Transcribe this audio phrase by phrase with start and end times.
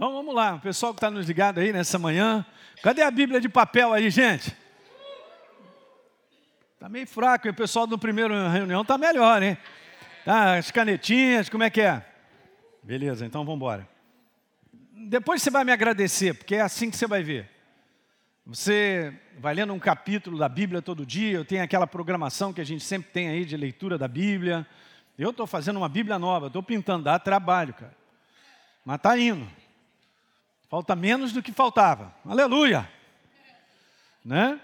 [0.00, 2.42] Então vamos lá, o pessoal que está nos ligado aí nessa manhã.
[2.82, 4.56] Cadê a Bíblia de papel aí, gente?
[6.72, 9.58] Está meio fraco, o pessoal do primeiro reunião está melhor, hein?
[10.24, 12.02] Tá, as canetinhas, como é que é?
[12.82, 13.86] Beleza, então vamos embora.
[15.06, 17.50] Depois você vai me agradecer, porque é assim que você vai ver.
[18.46, 22.64] Você vai lendo um capítulo da Bíblia todo dia, eu tenho aquela programação que a
[22.64, 24.66] gente sempre tem aí de leitura da Bíblia.
[25.18, 27.94] Eu estou fazendo uma Bíblia nova, estou pintando, dá trabalho, cara.
[28.82, 29.59] Mas está indo.
[30.70, 32.14] Falta menos do que faltava.
[32.24, 32.88] Aleluia!
[34.24, 34.60] Né?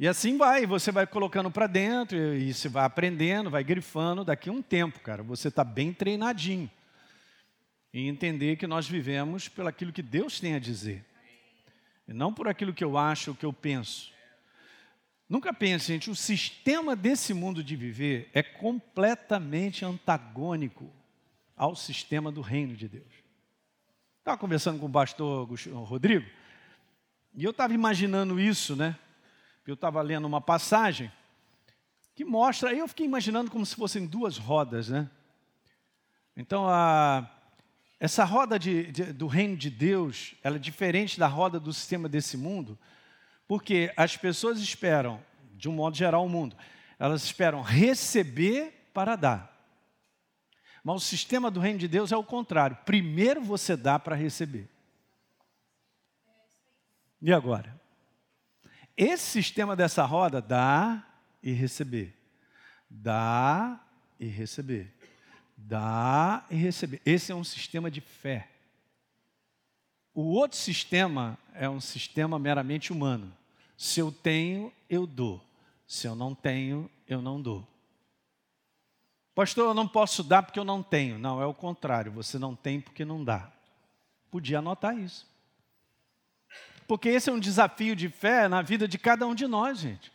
[0.00, 4.24] E assim vai, você vai colocando para dentro, e você vai aprendendo, vai grifando.
[4.24, 6.70] Daqui a um tempo, cara, você está bem treinadinho.
[7.92, 11.04] E entender que nós vivemos pelo aquilo que Deus tem a dizer.
[12.08, 14.14] E não por aquilo que eu acho, o que eu penso.
[15.28, 20.90] Nunca pense, gente, o sistema desse mundo de viver é completamente antagônico
[21.54, 23.23] ao sistema do reino de Deus.
[24.24, 25.46] Estava conversando com o pastor
[25.84, 26.24] Rodrigo,
[27.34, 28.96] e eu estava imaginando isso, né?
[29.66, 31.12] Eu estava lendo uma passagem
[32.14, 35.10] que mostra, eu fiquei imaginando como se fossem duas rodas, né?
[36.34, 37.30] Então, a,
[38.00, 42.08] essa roda de, de, do reino de Deus, ela é diferente da roda do sistema
[42.08, 42.78] desse mundo,
[43.46, 45.20] porque as pessoas esperam,
[45.52, 46.56] de um modo geral, o mundo,
[46.98, 49.53] elas esperam receber para dar.
[50.84, 52.76] Mas o sistema do reino de Deus é o contrário.
[52.84, 54.68] Primeiro você dá para receber.
[57.22, 57.80] E agora?
[58.94, 61.02] Esse sistema dessa roda dá
[61.42, 62.14] e receber.
[62.88, 63.80] Dá
[64.20, 64.92] e receber.
[65.56, 67.00] Dá e receber.
[67.06, 68.50] Esse é um sistema de fé.
[70.12, 73.34] O outro sistema é um sistema meramente humano.
[73.76, 75.42] Se eu tenho, eu dou.
[75.86, 77.66] Se eu não tenho, eu não dou.
[79.34, 81.18] Pastor, eu não posso dar porque eu não tenho.
[81.18, 82.12] Não, é o contrário.
[82.12, 83.50] Você não tem porque não dá.
[84.30, 85.26] Podia anotar isso.
[86.86, 90.12] Porque esse é um desafio de fé na vida de cada um de nós, gente.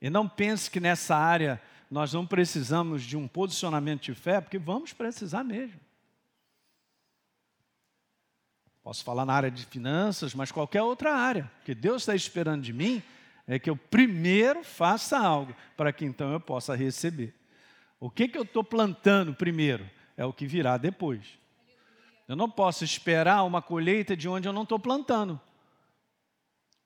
[0.00, 4.58] E não pense que nessa área nós não precisamos de um posicionamento de fé, porque
[4.58, 5.78] vamos precisar mesmo.
[8.82, 11.48] Posso falar na área de finanças, mas qualquer outra área.
[11.60, 13.00] O que Deus está esperando de mim
[13.46, 17.32] é que eu primeiro faça algo, para que então eu possa receber.
[18.02, 19.88] O que, que eu estou plantando primeiro?
[20.16, 21.38] É o que virá depois.
[22.26, 25.40] Eu não posso esperar uma colheita de onde eu não estou plantando.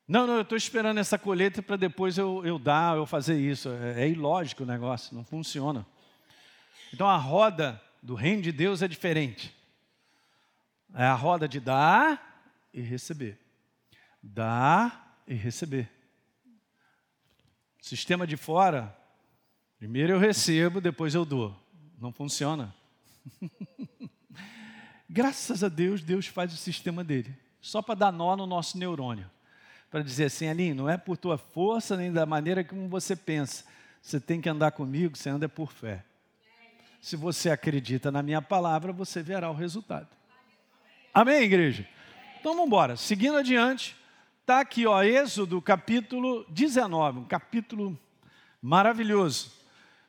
[0.06, 3.70] Não, não, eu estou esperando essa colheita para depois eu, eu dar, eu fazer isso.
[3.70, 5.86] É, é ilógico o negócio, não funciona.
[6.92, 9.56] Então a roda do reino de Deus é diferente.
[10.94, 13.40] É a roda de dar e receber.
[14.22, 15.90] Dar e receber.
[17.80, 18.94] Sistema de fora,
[19.78, 21.54] primeiro eu recebo, depois eu dou.
[22.00, 22.74] Não funciona.
[25.08, 29.30] Graças a Deus, Deus faz o sistema dele, só para dar nó no nosso neurônio
[29.90, 33.64] para dizer assim, Aline, não é por tua força nem da maneira como você pensa.
[34.02, 36.04] Você tem que andar comigo, você anda por fé.
[37.00, 40.08] Se você acredita na minha palavra, você verá o resultado.
[41.14, 41.88] Amém, igreja?
[42.38, 42.96] Então vamos embora.
[42.96, 43.96] Seguindo adiante,
[44.40, 47.98] está aqui, ó, Êxodo capítulo 19, um capítulo
[48.60, 49.50] maravilhoso.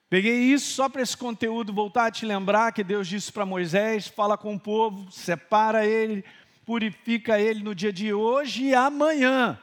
[0.09, 4.07] Peguei isso só para esse conteúdo voltar a te lembrar que Deus disse para Moisés:
[4.07, 6.23] fala com o povo, separa ele,
[6.66, 9.59] purifica ele no dia de hoje e amanhã.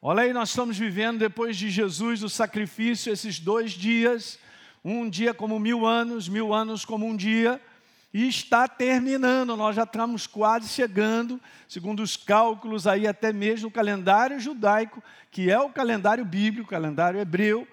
[0.00, 4.38] Olha aí, nós estamos vivendo depois de Jesus o sacrifício, esses dois dias,
[4.84, 7.60] um dia como mil anos, mil anos como um dia,
[8.14, 13.72] e está terminando, nós já estamos quase chegando, segundo os cálculos aí, até mesmo o
[13.72, 15.02] calendário judaico,
[15.32, 17.66] que é o calendário bíblico, o calendário hebreu,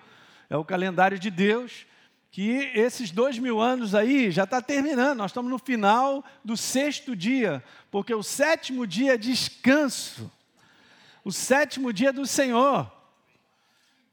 [0.50, 1.86] é o calendário de Deus,
[2.32, 7.16] que esses dois mil anos aí já está terminando, nós estamos no final do sexto
[7.16, 10.32] dia, porque o sétimo dia é descanso
[11.24, 12.92] o sétimo dia do Senhor.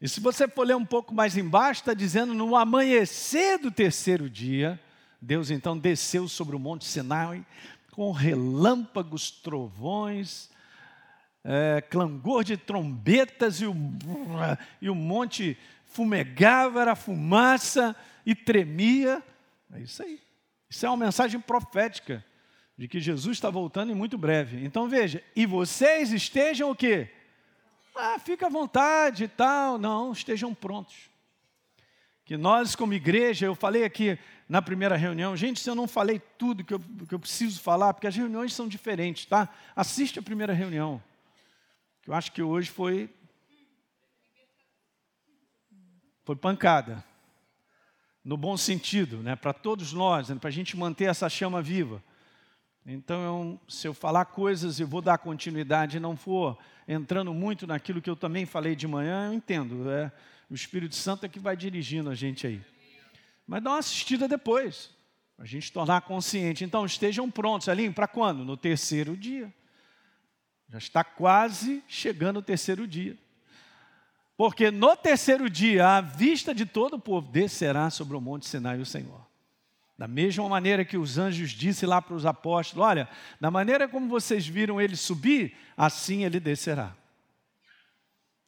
[0.00, 4.30] E se você for ler um pouco mais embaixo, está dizendo: no amanhecer do terceiro
[4.30, 4.80] dia,
[5.20, 7.44] Deus então desceu sobre o monte Sinai
[7.90, 10.48] com relâmpagos, trovões,
[11.44, 13.74] é, clangor de trombetas, e o,
[14.80, 15.58] e o monte
[15.90, 17.94] fumegava, era fumaça
[18.24, 19.22] e tremia.
[19.72, 20.20] É isso aí.
[20.68, 22.24] Isso é uma mensagem profética
[22.78, 24.64] de que Jesus está voltando em muito breve.
[24.64, 27.10] Então veja, e vocês estejam o quê?
[27.94, 29.76] Ah, fica à vontade e tal.
[29.76, 31.10] Não, estejam prontos.
[32.24, 36.20] Que nós, como igreja, eu falei aqui na primeira reunião, gente, se eu não falei
[36.38, 39.48] tudo que eu, que eu preciso falar, porque as reuniões são diferentes, tá?
[39.76, 41.02] Assiste a primeira reunião.
[42.02, 43.10] Que eu acho que hoje foi.
[46.24, 47.04] Foi pancada.
[48.24, 49.34] No bom sentido, né?
[49.34, 50.36] Para todos nós, né?
[50.36, 52.02] para a gente manter essa chama viva.
[52.84, 56.58] Então, se eu falar coisas e vou dar continuidade e não for
[56.88, 59.90] entrando muito naquilo que eu também falei de manhã, eu entendo.
[59.90, 60.10] É,
[60.48, 62.60] o Espírito Santo é que vai dirigindo a gente aí.
[63.46, 64.90] Mas dá uma assistida depois,
[65.36, 66.64] para a gente tornar consciente.
[66.64, 68.44] Então, estejam prontos, ali para quando?
[68.44, 69.52] No terceiro dia.
[70.68, 73.18] Já está quase chegando o terceiro dia.
[74.40, 78.80] Porque no terceiro dia, à vista de todo o povo, descerá sobre o monte Sinai
[78.80, 79.20] o Senhor.
[79.98, 83.06] Da mesma maneira que os anjos disse lá para os apóstolos: Olha,
[83.38, 86.96] da maneira como vocês viram ele subir, assim ele descerá.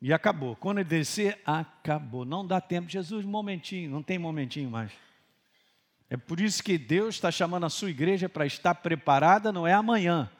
[0.00, 0.56] E acabou.
[0.56, 2.24] Quando ele descer, acabou.
[2.24, 2.88] Não dá tempo.
[2.88, 4.92] Jesus, momentinho, não tem momentinho mais.
[6.08, 9.74] É por isso que Deus está chamando a sua igreja para estar preparada, não é
[9.74, 10.30] amanhã,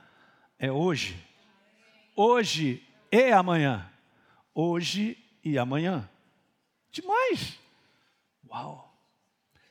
[0.58, 1.22] é hoje.
[2.16, 2.82] Hoje
[3.12, 3.86] e amanhã.
[4.54, 6.08] Hoje e amanhã.
[6.90, 7.58] Demais!
[8.48, 8.92] Uau!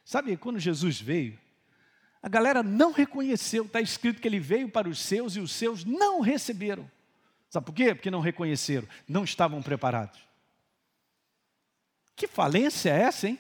[0.03, 1.39] Sabe, quando Jesus veio,
[2.21, 5.85] a galera não reconheceu, está escrito que ele veio para os seus e os seus
[5.85, 6.89] não receberam.
[7.49, 7.95] Sabe por quê?
[7.95, 10.19] Porque não reconheceram, não estavam preparados.
[12.15, 13.39] Que falência é essa, hein?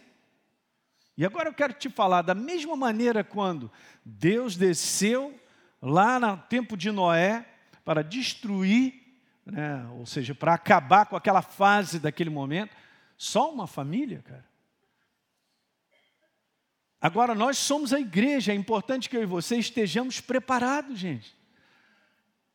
[1.17, 3.71] E agora eu quero te falar da mesma maneira quando
[4.03, 5.39] Deus desceu
[5.81, 7.45] lá no tempo de Noé
[7.83, 9.00] para destruir
[9.45, 9.85] né?
[9.97, 12.75] ou seja, para acabar com aquela fase daquele momento.
[13.17, 14.45] Só uma família, cara.
[16.99, 21.35] Agora, nós somos a igreja, é importante que eu e você estejamos preparados, gente.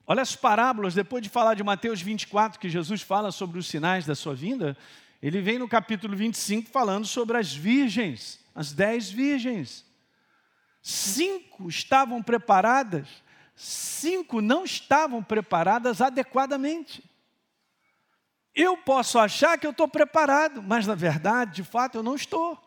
[0.06, 4.06] Olha as parábolas, depois de falar de Mateus 24, que Jesus fala sobre os sinais
[4.06, 4.76] da sua vinda,
[5.20, 9.84] ele vem no capítulo 25 falando sobre as virgens, as dez virgens.
[10.80, 13.08] Cinco estavam preparadas
[13.56, 17.02] cinco não estavam preparadas adequadamente.
[18.54, 22.58] Eu posso achar que eu estou preparado, mas na verdade, de fato, eu não estou.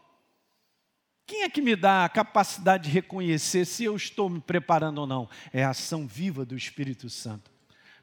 [1.25, 5.07] Quem é que me dá a capacidade de reconhecer se eu estou me preparando ou
[5.07, 5.29] não?
[5.53, 7.51] É a ação viva do Espírito Santo.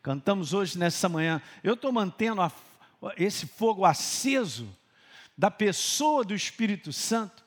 [0.00, 2.53] Cantamos hoje, nessa manhã, eu estou mantendo a,
[3.17, 4.69] esse fogo aceso
[5.37, 7.44] da pessoa do Espírito Santo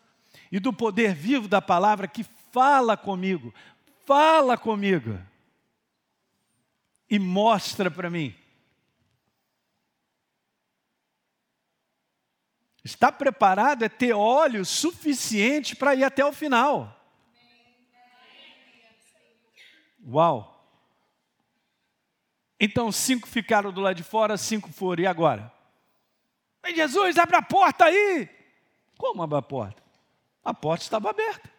[0.51, 3.53] e do poder vivo da palavra que fala comigo,
[4.05, 5.19] fala comigo
[7.09, 8.35] e mostra para mim.
[12.83, 16.95] Está preparado é ter óleo suficiente para ir até o final.
[20.07, 20.55] Uau!
[22.59, 25.03] Então cinco ficaram do lado de fora, cinco foram.
[25.03, 25.51] E agora?
[26.73, 28.29] Jesus, abre a porta aí!
[28.97, 29.81] Como abre a porta?
[30.43, 31.58] A porta estava aberta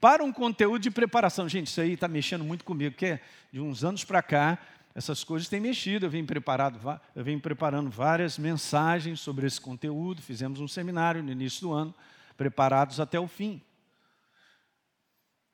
[0.00, 1.48] para um conteúdo de preparação.
[1.48, 3.20] Gente, isso aí está mexendo muito comigo, porque
[3.52, 4.58] de uns anos para cá,
[4.94, 6.06] essas coisas têm mexido.
[6.06, 6.80] Eu venho, preparado,
[7.14, 11.94] eu venho preparando várias mensagens sobre esse conteúdo, fizemos um seminário no início do ano,
[12.36, 13.60] preparados até o fim.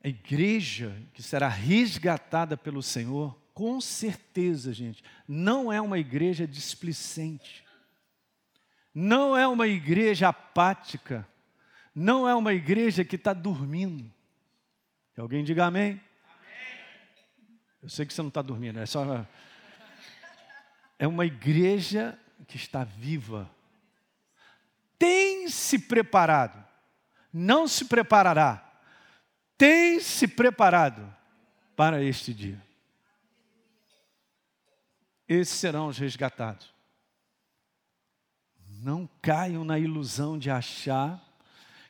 [0.02, 7.64] A igreja que será resgatada pelo Senhor, com certeza, gente, não é uma igreja displicente,
[8.94, 11.26] não é uma igreja apática,
[11.92, 14.14] não é uma igreja que está dormindo.
[15.16, 15.92] Que alguém diga amém.
[15.92, 17.58] amém.
[17.82, 19.26] Eu sei que você não está dormindo, é só.
[20.98, 23.50] É uma igreja que está viva.
[24.98, 26.62] Tem se preparado,
[27.32, 28.62] não se preparará.
[29.56, 31.10] Tem se preparado
[31.74, 32.62] para este dia.
[35.26, 36.74] Esses serão os resgatados.
[38.82, 41.25] Não caiam na ilusão de achar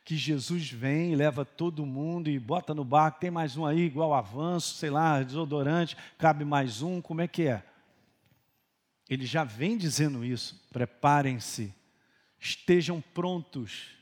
[0.06, 4.14] que Jesus vem, leva todo mundo e bota no barco, tem mais um aí, igual
[4.14, 7.66] avanço, sei lá, desodorante, cabe mais um, como é que é?
[9.10, 11.74] Ele já vem dizendo isso, preparem-se,
[12.38, 13.96] estejam prontos.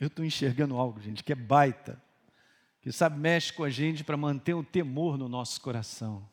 [0.00, 2.02] Eu estou enxergando algo, gente, que é baita,
[2.80, 6.28] que sabe, mexe com a gente para manter o temor no nosso coração,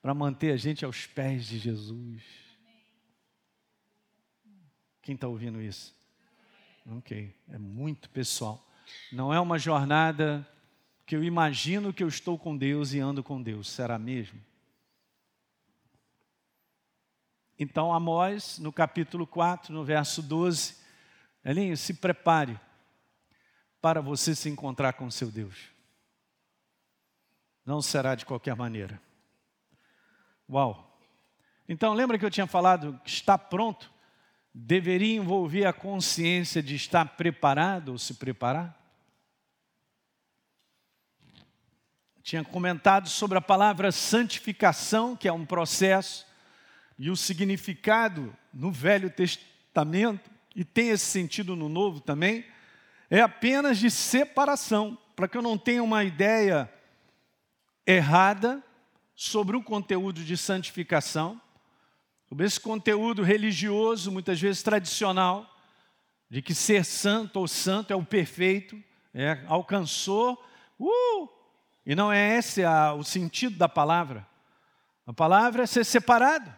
[0.00, 2.22] para manter a gente aos pés de Jesus.
[5.02, 5.97] Quem está ouvindo isso?
[6.90, 8.66] Ok, é muito pessoal.
[9.12, 10.48] Não é uma jornada
[11.04, 13.68] que eu imagino que eu estou com Deus e ando com Deus.
[13.68, 14.40] Será mesmo?
[17.58, 20.76] Então, Amós, no capítulo 4, no verso 12,
[21.44, 22.58] Elinho, se prepare
[23.82, 25.68] para você se encontrar com seu Deus.
[27.66, 28.98] Não será de qualquer maneira.
[30.48, 30.98] Uau!
[31.68, 33.97] Então, lembra que eu tinha falado que está pronto?
[34.60, 38.76] Deveria envolver a consciência de estar preparado ou se preparar?
[42.22, 46.26] Tinha comentado sobre a palavra santificação, que é um processo,
[46.98, 52.44] e o significado no Velho Testamento, e tem esse sentido no Novo também,
[53.08, 54.98] é apenas de separação.
[55.14, 56.72] para que eu não tenha uma ideia
[57.84, 58.62] errada
[59.16, 61.40] sobre o conteúdo de santificação,
[62.28, 65.48] sobre esse conteúdo religioso, muitas vezes tradicional,
[66.28, 68.82] de que ser santo ou santo é o perfeito,
[69.14, 70.42] é, alcançou,
[70.78, 71.28] uh,
[71.86, 74.26] e não é esse a, o sentido da palavra.
[75.06, 76.52] A palavra é ser separado.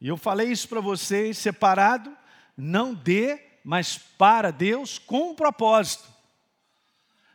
[0.00, 2.16] E eu falei isso para vocês: separado,
[2.56, 6.08] não de, mas para Deus, com um propósito.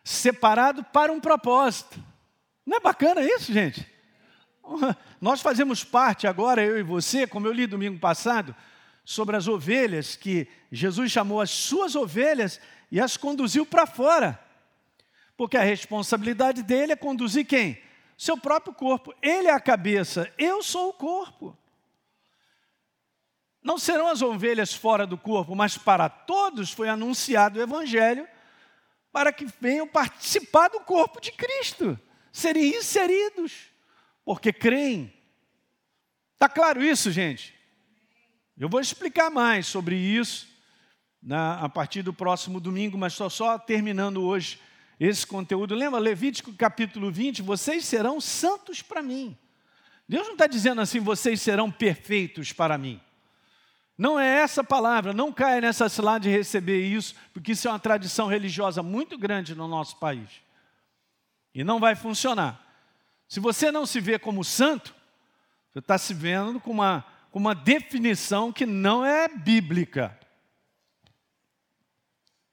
[0.05, 2.01] Separado para um propósito.
[2.65, 3.85] Não é bacana isso, gente?
[5.21, 8.55] Nós fazemos parte agora, eu e você, como eu li domingo passado,
[9.03, 12.59] sobre as ovelhas, que Jesus chamou as suas ovelhas
[12.91, 14.39] e as conduziu para fora.
[15.35, 17.81] Porque a responsabilidade dele é conduzir quem?
[18.17, 19.13] Seu próprio corpo.
[19.21, 21.57] Ele é a cabeça, eu sou o corpo.
[23.63, 28.27] Não serão as ovelhas fora do corpo, mas para todos foi anunciado o Evangelho
[29.11, 31.99] para que venham participar do corpo de Cristo,
[32.31, 33.69] serem inseridos,
[34.27, 35.13] porque creem.
[36.33, 37.55] Está claro isso, gente?
[38.57, 40.49] Eu vou explicar mais sobre isso
[41.23, 44.59] na, a partir do próximo domingo, mas estou só terminando hoje
[44.99, 45.73] esse conteúdo.
[45.73, 47.41] Lembra Levítico capítulo 20?
[47.41, 49.37] Vocês serão santos para mim.
[50.09, 52.99] Deus não está dizendo assim, vocês serão perfeitos para mim.
[53.97, 57.79] Não é essa palavra, não caia nessa cilada de receber isso, porque isso é uma
[57.79, 60.29] tradição religiosa muito grande no nosso país.
[61.55, 62.66] E não vai funcionar.
[63.27, 64.95] Se você não se vê como santo,
[65.71, 70.17] você está se vendo com uma, com uma definição que não é bíblica.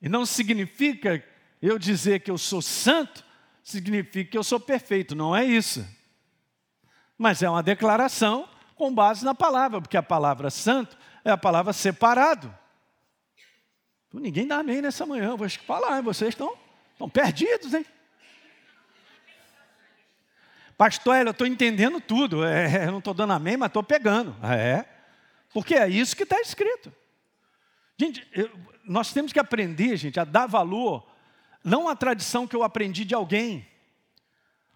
[0.02, 1.24] E não significa
[1.62, 3.24] eu dizer que eu sou santo,
[3.62, 5.86] significa que eu sou perfeito, não é isso.
[7.16, 11.72] Mas é uma declaração com base na palavra, porque a palavra santo é a palavra
[11.72, 12.54] separado.
[14.08, 16.54] Então, ninguém dá amém nessa manhã, eu vou falar, vocês estão,
[16.92, 17.86] estão perdidos, hein?
[20.76, 24.36] Pastor, eu estou entendendo tudo, é, eu não estou dando amém, mas estou pegando.
[24.42, 24.84] Ah, é,
[25.52, 26.92] porque é isso que está escrito.
[27.96, 28.50] Gente, eu,
[28.84, 31.06] nós temos que aprender, gente, a dar valor,
[31.62, 33.66] não à tradição que eu aprendi de alguém,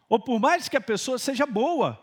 [0.09, 2.01] ou por mais que a pessoa seja boa,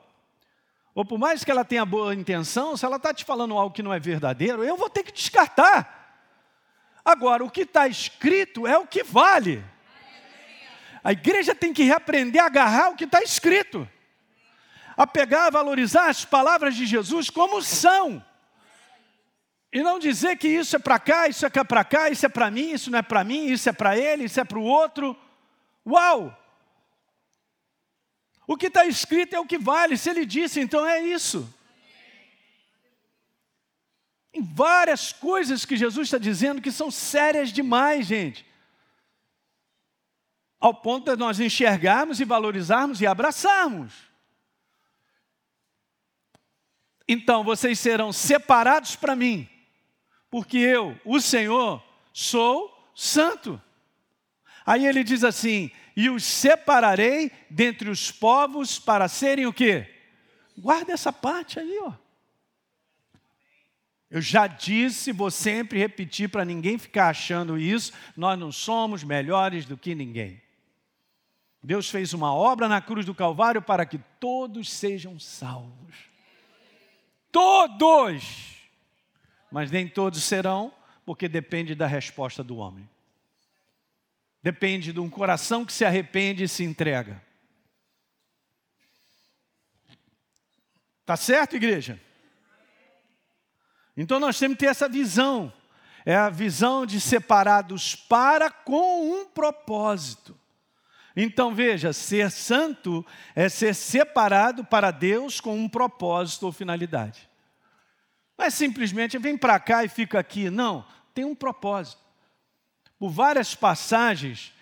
[0.93, 3.83] ou por mais que ela tenha boa intenção, se ela está te falando algo que
[3.83, 6.03] não é verdadeiro, eu vou ter que descartar.
[7.03, 9.63] Agora, o que está escrito é o que vale.
[11.05, 13.87] A igreja tem que reaprender a agarrar o que está escrito,
[14.97, 18.25] a pegar, a valorizar as palavras de Jesus como são,
[19.71, 22.49] e não dizer que isso é para cá, isso é para cá, isso é para
[22.49, 25.15] mim, isso não é para mim, isso é para ele, isso é para o outro.
[25.85, 26.35] Uau!
[28.47, 29.97] O que está escrito é o que vale.
[29.97, 31.53] Se ele disse, então é isso.
[34.31, 38.43] Tem várias coisas que Jesus está dizendo que são sérias demais, gente.
[40.65, 43.93] Ao ponto de nós enxergarmos e valorizarmos e abraçarmos.
[47.07, 49.47] Então vocês serão separados para mim,
[50.27, 53.61] porque eu, o Senhor, sou santo.
[54.65, 59.87] Aí ele diz assim: e os separarei dentre os povos para serem o quê?
[60.57, 61.93] Guarda essa parte aí, ó.
[64.09, 69.67] Eu já disse, vou sempre repetir para ninguém ficar achando isso, nós não somos melhores
[69.67, 70.43] do que ninguém.
[71.65, 75.95] Deus fez uma obra na cruz do Calvário para que todos sejam salvos.
[77.31, 78.55] Todos!
[79.51, 80.71] Mas nem todos serão,
[81.03, 82.87] porque depende da resposta do homem.
[84.43, 87.19] Depende de um coração que se arrepende e se entrega.
[91.03, 91.99] Tá certo, igreja?
[93.97, 95.51] Então nós temos que ter essa visão.
[96.05, 100.44] É a visão de separados para com um propósito.
[101.15, 107.29] Então veja, ser santo é ser separado para Deus com um propósito ou finalidade.
[108.37, 110.49] Não é simplesmente vem para cá e fica aqui.
[110.49, 112.01] Não, tem um propósito.
[112.99, 114.53] Por várias passagens,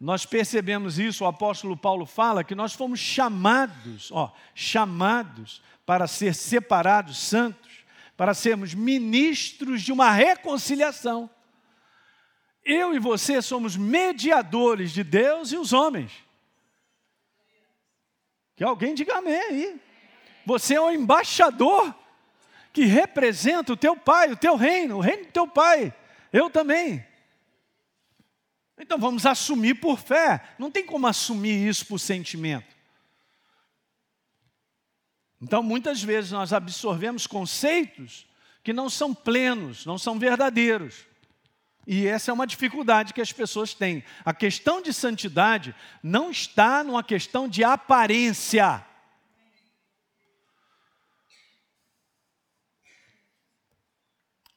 [0.00, 6.34] nós percebemos isso, o apóstolo Paulo fala que nós fomos chamados, ó, chamados para ser
[6.34, 7.84] separados santos,
[8.16, 11.28] para sermos ministros de uma reconciliação.
[12.70, 16.12] Eu e você somos mediadores de Deus e os homens.
[18.54, 19.80] Que alguém diga amém aí.
[20.44, 21.94] Você é o embaixador
[22.70, 25.94] que representa o teu pai, o teu reino, o reino do teu pai.
[26.30, 27.02] Eu também.
[28.78, 30.54] Então vamos assumir por fé.
[30.58, 32.76] Não tem como assumir isso por sentimento.
[35.40, 38.26] Então muitas vezes nós absorvemos conceitos
[38.62, 41.07] que não são plenos, não são verdadeiros.
[41.90, 44.04] E essa é uma dificuldade que as pessoas têm.
[44.22, 48.84] A questão de santidade não está numa questão de aparência.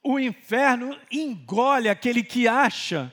[0.02, 3.10] O inferno engole aquele que acha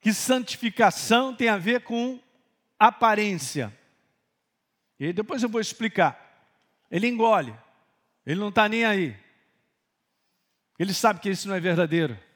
[0.00, 2.20] que santificação tem a ver com
[2.78, 3.76] aparência.
[5.00, 6.46] E depois eu vou explicar.
[6.88, 7.52] Ele engole,
[8.24, 9.16] ele não está nem aí.
[10.78, 12.27] Ele sabe que isso não é verdadeiro.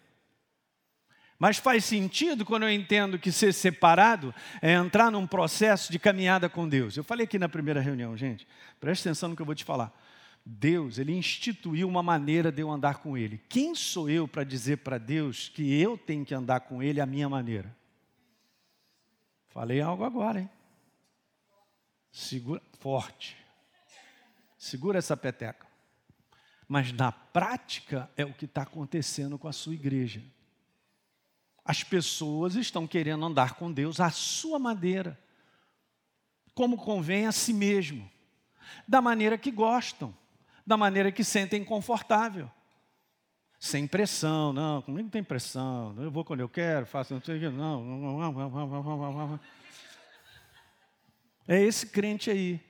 [1.43, 6.49] Mas faz sentido quando eu entendo que ser separado é entrar num processo de caminhada
[6.49, 6.97] com Deus.
[6.97, 8.47] Eu falei aqui na primeira reunião, gente,
[8.79, 9.93] preste atenção no que eu vou te falar.
[10.47, 13.43] Deus, ele instituiu uma maneira de eu andar com ele.
[13.49, 17.07] Quem sou eu para dizer para Deus que eu tenho que andar com ele à
[17.07, 17.77] minha maneira?
[19.49, 20.51] Falei algo agora, hein?
[22.13, 23.37] Segura forte.
[24.57, 25.67] Segura essa peteca.
[26.69, 30.23] Mas na prática é o que está acontecendo com a sua igreja.
[31.65, 35.19] As pessoas estão querendo andar com Deus à sua maneira,
[36.55, 38.11] como convém a si mesmo,
[38.87, 40.15] da maneira que gostam
[40.67, 42.51] da maneira que sentem confortável.
[43.59, 47.37] Sem pressão, não, comigo não tem pressão, eu vou quando eu quero, faço, não sei
[47.37, 49.41] o que, não.
[51.47, 52.61] É esse crente aí.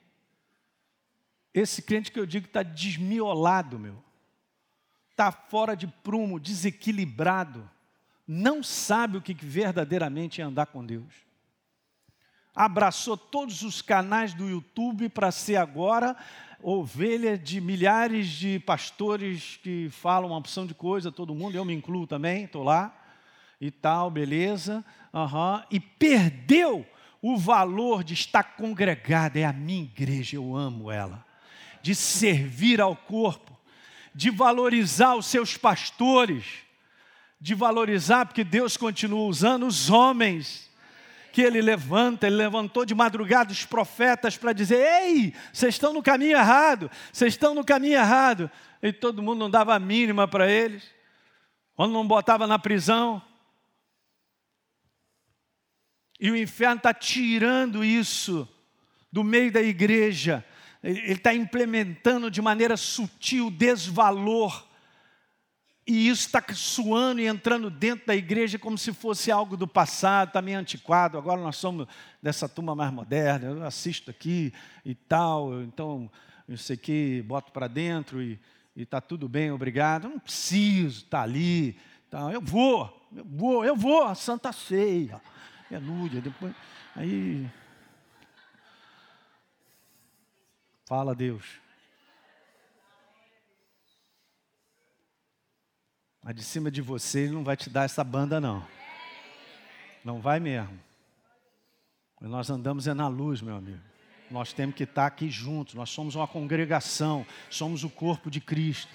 [1.55, 4.03] Esse crente que eu digo está desmiolado, meu.
[5.11, 7.69] Está fora de prumo, desequilibrado.
[8.27, 11.13] Não sabe o que verdadeiramente é andar com Deus.
[12.55, 16.17] Abraçou todos os canais do YouTube para ser agora
[16.63, 21.75] ovelha de milhares de pastores que falam uma opção de coisa, todo mundo, eu me
[21.75, 22.97] incluo também, estou lá,
[23.61, 26.87] e tal, beleza, uhum, e perdeu
[27.21, 31.25] o valor de estar congregado, é a minha igreja, eu amo ela,
[31.81, 33.57] de servir ao corpo,
[34.15, 36.62] de valorizar os seus pastores,
[37.43, 40.71] de valorizar, porque Deus continua usando os homens
[41.33, 46.05] que ele levanta, ele levantou de madrugada os profetas para dizer: Ei, vocês estão no
[46.05, 48.49] caminho errado, vocês estão no caminho errado.
[48.81, 50.85] E todo mundo não dava a mínima para eles,
[51.75, 53.21] quando não botava na prisão.
[56.21, 58.49] E o inferno está tirando isso
[59.11, 60.45] do meio da igreja,
[60.81, 64.71] ele está implementando de maneira sutil desvalor
[65.87, 70.29] e isso está suando e entrando dentro da igreja como se fosse algo do passado,
[70.29, 71.19] está meio antiquado.
[71.19, 71.89] Agora nós somos
[72.23, 73.49] dessa turma mais moderna.
[73.49, 74.53] Eu assisto aqui
[74.85, 76.11] e tal, então
[76.49, 78.39] eu sei que boto para dentro e
[78.77, 80.05] está tudo bem, obrigado.
[80.05, 81.77] Eu não preciso estar tá ali.
[82.09, 82.31] Tá.
[82.33, 85.21] Eu vou, eu vou, eu vou, a Santa Ceia.
[85.69, 86.21] Aleluia.
[86.21, 86.55] Depois,
[86.95, 87.51] aí.
[90.87, 91.62] Fala, Deus.
[96.23, 98.65] Mas de cima de você ele não vai te dar essa banda, não.
[100.05, 100.79] Não vai mesmo.
[102.21, 103.81] Nós andamos é na luz, meu amigo.
[104.31, 105.75] Nós temos que estar aqui juntos.
[105.75, 108.93] Nós somos uma congregação, somos o corpo de Cristo.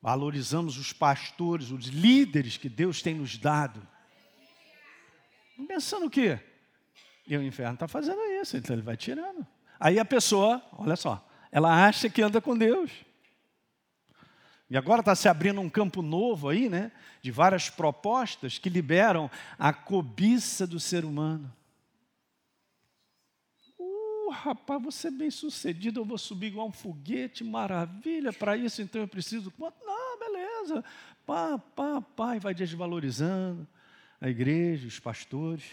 [0.00, 3.86] Valorizamos os pastores, os líderes que Deus tem nos dado.
[5.68, 6.40] Pensando o quê?
[7.26, 9.46] E o inferno está fazendo isso, então ele vai tirando.
[9.78, 12.90] Aí a pessoa, olha só, ela acha que anda com Deus.
[14.70, 16.92] E agora está se abrindo um campo novo aí, né?
[17.20, 19.28] De várias propostas que liberam
[19.58, 21.52] a cobiça do ser humano.
[23.76, 28.80] Uh, rapaz, vou ser bem sucedido, eu vou subir igual um foguete, maravilha, para isso
[28.80, 29.52] então eu preciso.
[29.58, 30.84] Não, beleza.
[31.26, 33.66] Pá, pá, pá, e vai desvalorizando
[34.20, 35.64] a igreja, os pastores.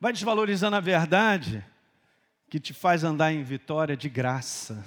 [0.00, 1.64] Vai desvalorizando a verdade
[2.48, 4.84] que te faz andar em vitória de graça.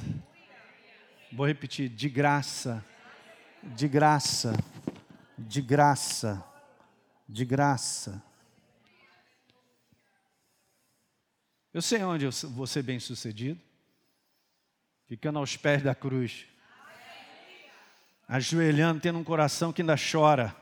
[1.31, 2.83] Vou repetir, de graça
[3.63, 4.53] de graça,
[5.37, 6.43] de graça,
[7.27, 8.21] de graça.
[11.73, 13.59] Eu sei onde eu vou ser bem sucedido.
[15.07, 16.45] Ficando aos pés da cruz.
[18.27, 20.55] Ajoelhando, tendo um coração que ainda chora.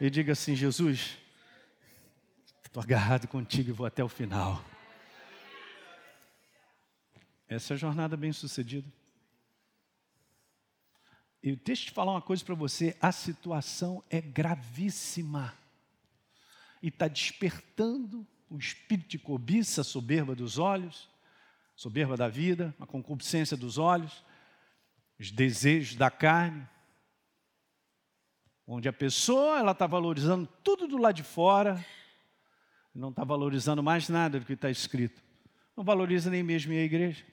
[0.00, 1.18] E diga assim: Jesus,
[2.64, 4.64] estou agarrado contigo e vou até o final.
[7.48, 8.88] Essa é a jornada bem sucedida.
[11.42, 15.54] E deixa eu te falar uma coisa para você: a situação é gravíssima.
[16.80, 21.08] E está despertando o espírito de cobiça, soberba dos olhos,
[21.74, 24.24] soberba da vida, a concupiscência dos olhos,
[25.18, 26.68] os desejos da carne.
[28.66, 31.84] Onde a pessoa ela está valorizando tudo do lado de fora,
[32.94, 35.22] não está valorizando mais nada do que está escrito.
[35.76, 37.24] Não valoriza nem mesmo a igreja.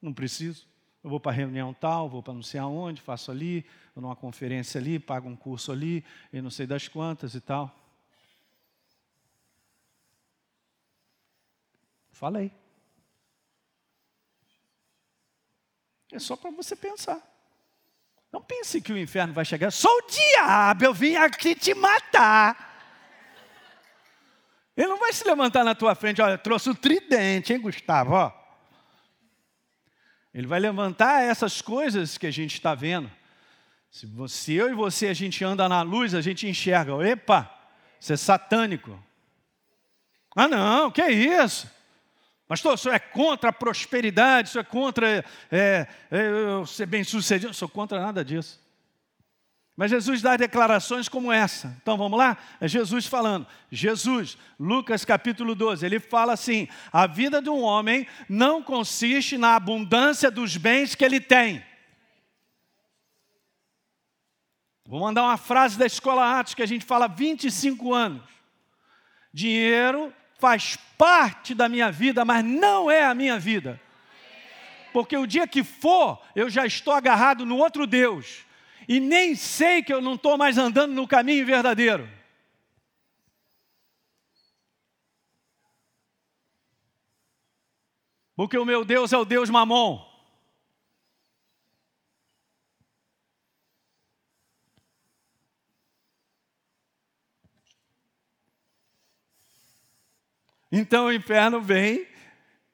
[0.00, 0.66] Não preciso.
[1.06, 3.64] Eu vou para reunião tal, vou para não sei aonde, faço ali,
[3.94, 7.72] vou numa conferência ali, pago um curso ali, e não sei das quantas e tal.
[12.10, 12.50] Falei.
[16.10, 17.22] É só para você pensar.
[18.32, 19.70] Não pense que o inferno vai chegar.
[19.70, 22.82] Sou o diabo, eu vim aqui te matar.
[24.76, 28.12] Ele não vai se levantar na tua frente, olha, trouxe o tridente, hein, Gustavo?
[28.12, 28.35] Ó.
[30.36, 33.10] Ele vai levantar essas coisas que a gente está vendo.
[33.90, 36.92] Se você, eu e você, a gente anda na luz, a gente enxerga.
[37.08, 37.50] Epa,
[37.98, 39.02] isso é satânico.
[40.36, 41.70] Ah, não, que é isso?
[42.46, 47.46] Pastor, isso é contra a prosperidade, isso é contra é, é, ser bem sucedido.
[47.46, 48.60] Não sou contra nada disso.
[49.76, 51.76] Mas Jesus dá declarações como essa.
[51.82, 52.38] Então vamos lá?
[52.58, 53.46] É Jesus falando.
[53.70, 59.54] Jesus, Lucas capítulo 12, ele fala assim: a vida de um homem não consiste na
[59.54, 61.62] abundância dos bens que ele tem.
[64.86, 68.22] Vou mandar uma frase da escola Atos que a gente fala há 25 anos.
[69.30, 73.78] Dinheiro faz parte da minha vida, mas não é a minha vida.
[74.90, 78.45] Porque o dia que for, eu já estou agarrado no outro Deus
[78.88, 82.08] e nem sei que eu não estou mais andando no caminho verdadeiro.
[88.36, 90.04] Porque o meu Deus é o Deus mamon.
[100.70, 102.06] Então o inferno vem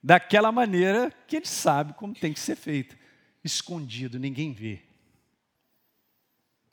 [0.03, 2.97] daquela maneira que ele sabe como tem que ser feito,
[3.45, 4.92] escondido, ninguém vê.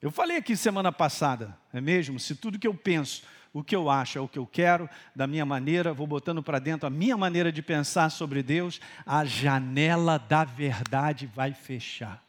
[0.02, 2.18] Eu falei aqui semana passada, é mesmo?
[2.22, 5.28] Se tudo que eu penso, o que eu acho é o que eu quero, da
[5.28, 10.18] minha maneira, vou botando para dentro a minha maneira de pensar sobre Deus, a janela
[10.18, 12.24] da verdade vai fechar.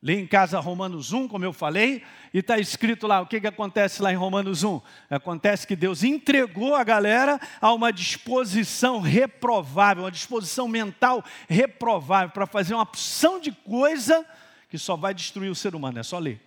[0.00, 3.46] Lê em casa Romanos 1, como eu falei, e está escrito lá, o que, que
[3.46, 4.80] acontece lá em Romanos 1?
[5.10, 12.46] Acontece que Deus entregou a galera a uma disposição reprovável, uma disposição mental reprovável, para
[12.46, 14.26] fazer uma opção de coisa
[14.72, 16.40] que só vai destruir o ser humano, é só ler.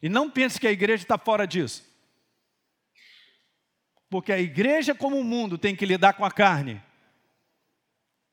[0.00, 1.84] E não pense que a igreja está fora disso.
[4.08, 6.80] Porque a igreja, como o mundo, tem que lidar com a carne,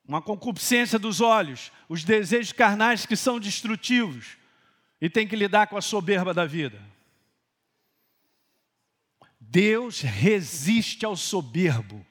[0.06, 4.38] uma concupiscência dos olhos, os desejos carnais que são destrutivos,
[5.02, 6.80] e tem que lidar com a soberba da vida.
[9.40, 12.06] Deus resiste ao soberbo.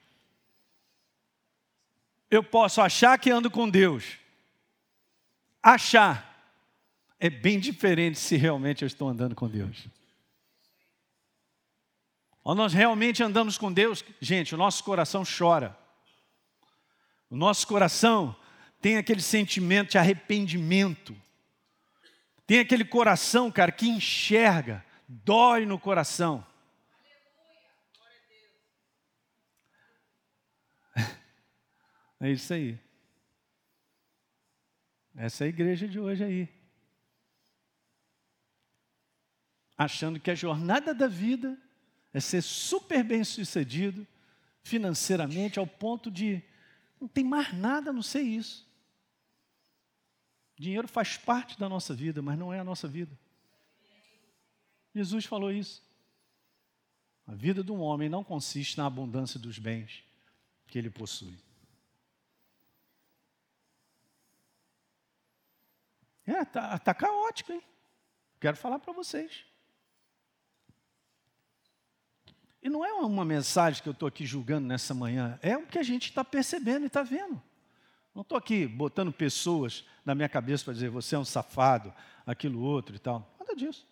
[2.29, 4.19] Eu posso achar que ando com Deus,
[5.61, 6.31] achar
[7.19, 9.87] é bem diferente se realmente eu estou andando com Deus.
[12.43, 15.77] Ou nós realmente andamos com Deus, gente, o nosso coração chora.
[17.29, 18.35] O nosso coração
[18.81, 21.15] tem aquele sentimento de arrependimento.
[22.47, 26.45] Tem aquele coração, cara, que enxerga, dói no coração.
[32.23, 32.77] É isso aí.
[35.21, 36.49] Essa é a igreja de hoje aí.
[39.77, 41.55] Achando que a jornada da vida
[42.11, 44.07] é ser super bem sucedido
[44.63, 46.41] financeiramente ao ponto de
[46.99, 48.67] não tem mais nada a não ser isso.
[50.57, 53.15] Dinheiro faz parte da nossa vida, mas não é a nossa vida.
[54.95, 55.83] Jesus falou isso.
[57.27, 60.03] A vida de um homem não consiste na abundância dos bens
[60.65, 61.37] que ele possui.
[66.31, 67.61] É, tá, tá caótico, hein?
[68.39, 69.43] Quero falar para vocês.
[72.63, 75.77] E não é uma mensagem que eu estou aqui julgando nessa manhã, é o que
[75.77, 77.41] a gente está percebendo e está vendo.
[78.15, 81.93] Não estou aqui botando pessoas na minha cabeça para dizer você é um safado,
[82.25, 83.29] aquilo outro e tal.
[83.37, 83.85] Nada disso.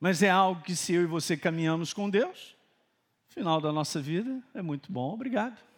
[0.00, 2.56] Mas é algo que se eu e você caminhamos com Deus,
[3.28, 5.71] final da nossa vida é muito bom, obrigado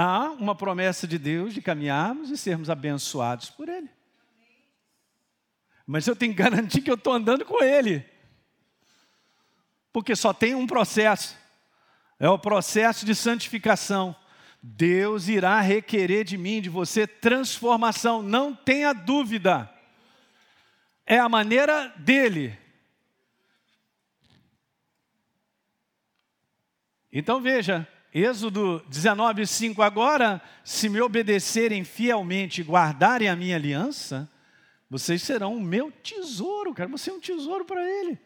[0.00, 3.90] há uma promessa de Deus de caminharmos e sermos abençoados por Ele.
[5.86, 8.04] Mas eu tenho que garantir que eu estou andando com Ele.
[9.92, 11.36] Porque só tem um processo.
[12.18, 14.14] É o processo de santificação.
[14.62, 18.22] Deus irá requerer de mim, de você, transformação.
[18.22, 19.70] Não tenha dúvida.
[21.04, 22.58] É a maneira dele.
[27.12, 29.82] Então veja, Êxodo 19, 5.
[29.82, 34.28] Agora, se me obedecerem fielmente e guardarem a minha aliança,
[34.88, 36.90] vocês serão o meu tesouro, cara.
[36.90, 38.18] Você é um tesouro para Ele.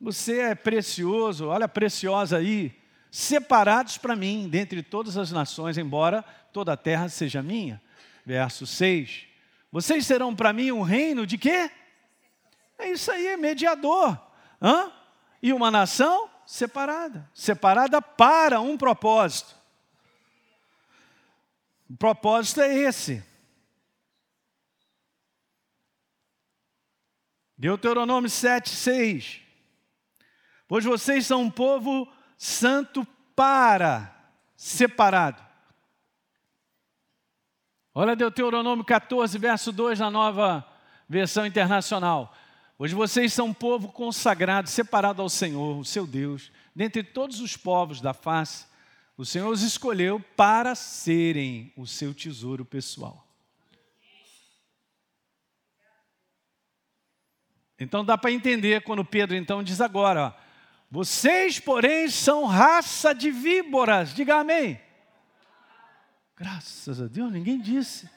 [0.00, 2.72] Você é precioso, olha preciosa aí.
[3.08, 7.80] separados para mim, dentre todas as nações, embora toda a terra seja minha.
[8.26, 9.26] Verso 6.
[9.70, 11.70] Vocês serão para mim um reino de quê?
[12.78, 14.20] É isso aí, mediador.
[14.60, 14.90] Hã?
[15.40, 19.56] E uma nação separada separada para um propósito.
[21.88, 23.24] O propósito é esse.
[27.56, 29.40] Deuteronômio 7, 6.
[30.68, 34.14] Pois vocês são um povo santo para,
[34.54, 35.42] separado.
[37.94, 40.66] Olha Deuteronômio 14, verso 2 na nova
[41.08, 42.34] versão internacional.
[42.82, 47.56] Hoje vocês são um povo consagrado, separado ao Senhor, o seu Deus, dentre todos os
[47.56, 48.66] povos da face,
[49.16, 53.24] o Senhor os escolheu para serem o seu tesouro pessoal.
[57.78, 60.32] Então dá para entender quando Pedro então diz agora, ó,
[60.90, 64.12] vocês, porém, são raça de víboras.
[64.12, 64.80] Diga amém.
[66.36, 68.10] Graças a Deus, ninguém disse.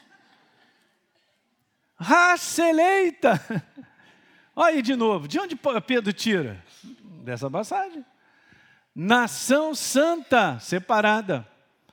[2.00, 3.40] Raça eleita.
[4.56, 6.64] Olha aí de novo, de onde Pedro tira?
[7.24, 8.06] Dessa passagem.
[8.96, 11.48] Nação santa, separada.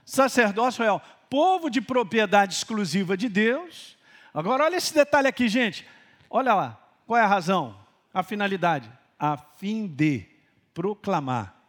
[0.04, 3.96] Sacerdócio real, povo de propriedade exclusiva de Deus.
[4.32, 5.86] Agora, olha esse detalhe aqui, gente.
[6.30, 7.76] Olha lá, qual é a razão?
[8.14, 8.90] A finalidade.
[9.18, 10.26] A fim de
[10.72, 11.62] proclamar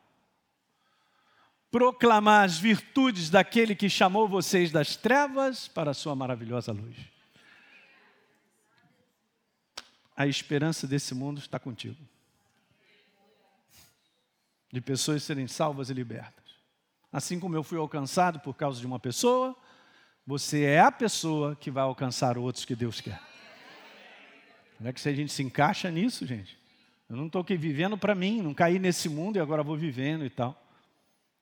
[1.74, 6.96] proclamar as virtudes daquele que chamou vocês das trevas para a sua maravilhosa luz.
[10.16, 11.98] A esperança desse mundo está contigo.
[14.72, 16.44] De pessoas serem salvas e libertas.
[17.12, 19.56] Assim como eu fui alcançado por causa de uma pessoa,
[20.26, 23.22] você é a pessoa que vai alcançar outros que Deus quer.
[24.80, 26.58] Não é que se a gente se encaixa nisso, gente?
[27.10, 30.26] Eu não estou aqui vivendo para mim, não caí nesse mundo e agora vou vivendo
[30.26, 30.60] e tal.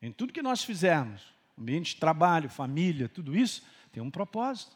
[0.02, 1.22] Em tudo que nós fizermos,
[1.58, 4.76] ambiente de trabalho, família, tudo isso, tem um propósito.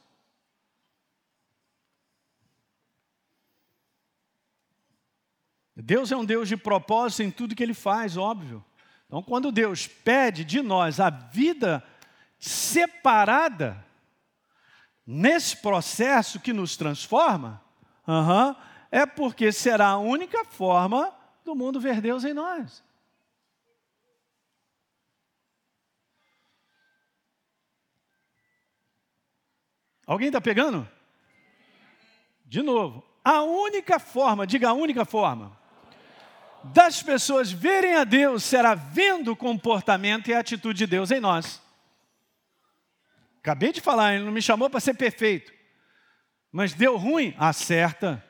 [5.75, 8.63] Deus é um Deus de propósito em tudo que Ele faz, óbvio.
[9.07, 11.83] Então, quando Deus pede de nós a vida
[12.39, 13.85] separada,
[15.05, 17.61] nesse processo que nos transforma,
[18.89, 22.83] é porque será a única forma do mundo ver Deus em nós.
[30.07, 30.87] Alguém está pegando?
[32.45, 33.03] De novo.
[33.23, 35.57] A única forma, diga a única forma,
[36.73, 41.19] das pessoas verem a Deus será vendo o comportamento e a atitude de Deus em
[41.19, 41.61] nós.
[43.39, 45.53] Acabei de falar, ele não me chamou para ser perfeito.
[46.51, 48.23] Mas deu ruim, acerta.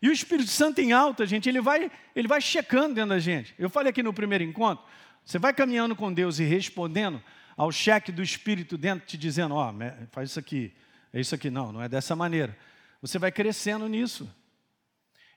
[0.00, 3.54] E o Espírito Santo em alta, gente, ele vai, ele vai checando dentro da gente.
[3.58, 4.84] Eu falei aqui no primeiro encontro,
[5.24, 7.22] você vai caminhando com Deus e respondendo
[7.56, 10.74] ao cheque do Espírito dentro, te dizendo, ó, oh, faz isso aqui,
[11.12, 12.56] é isso aqui, não, não é dessa maneira.
[13.00, 14.28] Você vai crescendo nisso.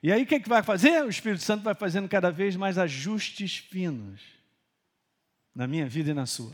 [0.06, 1.04] E aí o que, é que vai fazer?
[1.04, 4.22] O Espírito Santo vai fazendo cada vez mais ajustes finos
[5.56, 6.54] na minha vida e na sua.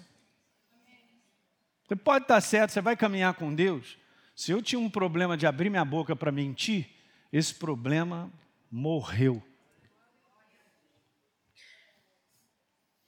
[1.86, 3.98] Você pode estar certo, você vai caminhar com Deus.
[4.34, 6.90] Se eu tinha um problema de abrir minha boca para mentir,
[7.30, 8.32] esse problema
[8.72, 9.44] morreu.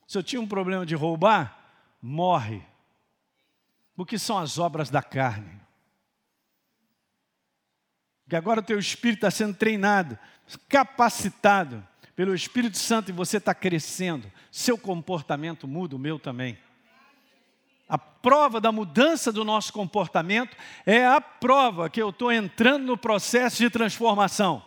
[0.06, 1.58] Se eu tinha um problema de roubar,
[2.02, 2.62] morre.
[3.96, 5.64] Porque são as obras da carne
[8.34, 10.18] que agora o teu espírito está sendo treinado,
[10.68, 11.86] capacitado
[12.16, 16.58] pelo Espírito Santo e você está crescendo, seu comportamento muda, o meu também.
[17.88, 22.98] A prova da mudança do nosso comportamento é a prova que eu estou entrando no
[22.98, 24.64] processo de transformação.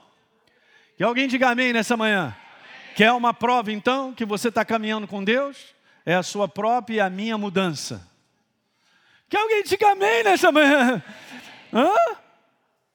[0.96, 2.34] Que alguém diga amém nessa manhã.
[2.36, 2.94] Amém.
[2.94, 5.74] Quer uma prova então que você está caminhando com Deus?
[6.04, 8.08] É a sua própria e a minha mudança.
[9.28, 11.02] Que alguém diga amém nessa manhã.
[11.72, 11.92] Hã?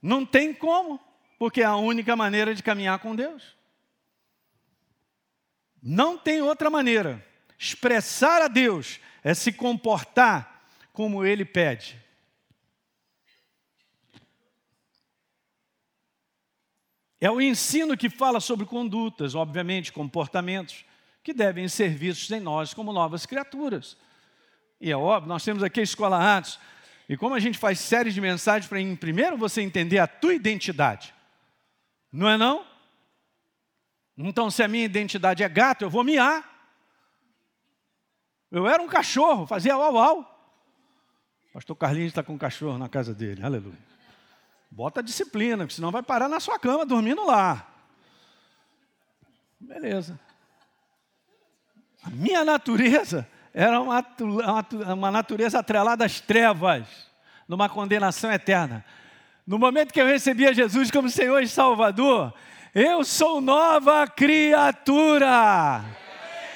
[0.01, 0.99] Não tem como,
[1.41, 3.57] porque é a única maneira de caminhar com Deus.
[5.81, 7.25] Não tem outra maneira.
[7.57, 11.99] Expressar a Deus é se comportar como Ele pede.
[17.19, 20.85] É o ensino que fala sobre condutas, obviamente, comportamentos,
[21.23, 23.97] que devem ser vistos em nós como novas criaturas.
[24.79, 26.59] E é óbvio, nós temos aqui a Escola Atos,
[27.09, 31.15] e como a gente faz séries de mensagens para primeiro você entender a tua identidade.
[32.11, 32.65] Não é não?
[34.17, 36.49] Então, se a minha identidade é gato, eu vou miar.
[38.51, 40.27] Eu era um cachorro, fazia uau uau.
[41.53, 43.77] Pastor Carlinhos está com um cachorro na casa dele, aleluia.
[44.69, 47.67] Bota disciplina, porque senão vai parar na sua cama dormindo lá.
[49.59, 50.19] Beleza.
[52.03, 54.05] A minha natureza Era uma,
[54.93, 56.87] uma natureza atrelada às trevas,
[57.47, 58.85] numa condenação eterna.
[59.45, 62.33] No momento que eu recebia Jesus como Senhor e Salvador,
[62.73, 65.83] eu sou nova criatura.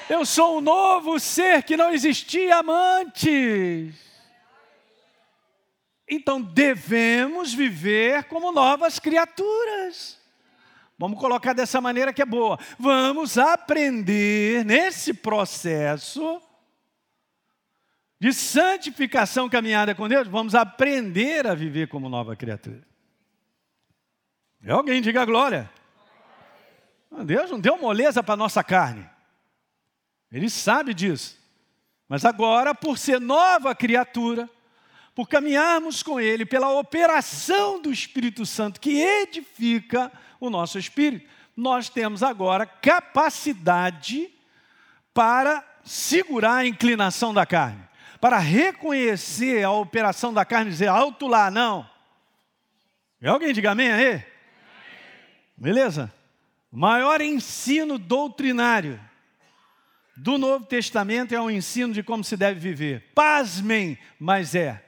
[0.09, 3.95] Eu sou um novo ser que não existia antes.
[6.07, 10.19] Então devemos viver como novas criaturas.
[10.97, 12.57] Vamos colocar dessa maneira que é boa.
[12.79, 16.41] Vamos aprender nesse processo
[18.25, 22.81] de santificação caminhada com Deus, vamos aprender a viver como nova criatura.
[24.63, 25.69] E alguém diga glória.
[27.23, 29.07] Deus não deu moleza para a nossa carne.
[30.31, 31.37] Ele sabe disso.
[32.09, 34.49] Mas agora, por ser nova criatura,
[35.13, 41.89] por caminharmos com Ele, pela operação do Espírito Santo que edifica o nosso espírito, nós
[41.89, 44.31] temos agora capacidade
[45.13, 47.87] para segurar a inclinação da carne,
[48.19, 51.89] para reconhecer a operação da carne e dizer alto lá, não.
[53.23, 54.23] Alguém diga amém aí?
[55.57, 56.13] Beleza?
[56.71, 58.99] O maior ensino doutrinário
[60.15, 63.11] do Novo Testamento é o ensino de como se deve viver.
[63.13, 64.83] Pasmem, mas é.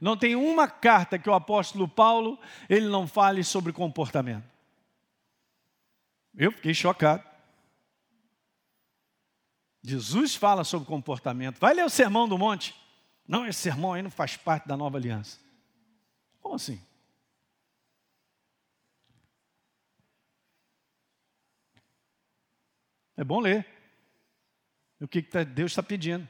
[0.00, 4.44] Não tem uma carta que o apóstolo Paulo ele não fale sobre comportamento.
[6.36, 7.22] Eu fiquei chocado.
[9.82, 11.58] Jesus fala sobre comportamento.
[11.58, 12.74] Vai ler o sermão do monte.
[13.26, 15.38] Não, esse sermão aí não faz parte da nova aliança.
[16.40, 16.80] Como assim?
[23.16, 23.66] É bom ler.
[25.00, 26.28] O que tá, Deus está pedindo.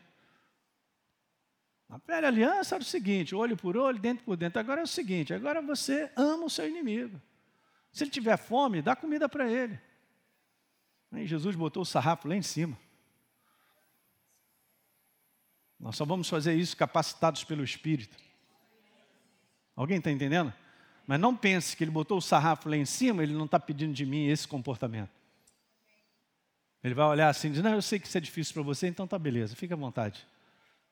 [1.88, 4.58] A velha aliança era o seguinte: olho por olho, dentro por dentro.
[4.58, 7.20] Agora é o seguinte: agora você ama o seu inimigo.
[7.92, 9.78] Se ele tiver fome, dá comida para ele.
[11.10, 12.78] Aí Jesus botou o sarrafo lá em cima.
[15.82, 18.16] Nós só vamos fazer isso capacitados pelo Espírito.
[19.74, 20.54] Alguém está entendendo?
[21.04, 23.92] Mas não pense que ele botou o sarrafo lá em cima, ele não está pedindo
[23.92, 25.10] de mim esse comportamento.
[26.84, 28.86] Ele vai olhar assim e dizer, não, eu sei que isso é difícil para você,
[28.86, 30.24] então tá beleza, fica à vontade.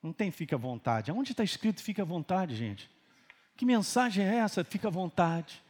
[0.03, 1.09] Não tem fica à vontade.
[1.09, 2.89] Onde está escrito fica à vontade, gente?
[3.55, 4.63] Que mensagem é essa?
[4.63, 5.63] Fica à vontade.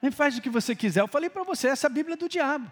[0.00, 1.00] Nem faz o que você quiser.
[1.00, 2.70] Eu falei para você, essa é a Bíblia do diabo.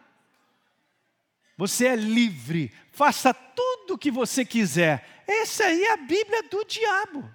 [1.56, 5.24] Você é livre, faça tudo o que você quiser.
[5.26, 7.32] Essa aí é a Bíblia do diabo,